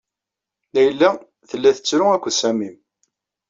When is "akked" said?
2.15-2.33